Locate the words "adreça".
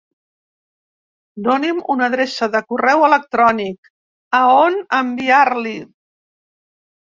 2.11-2.49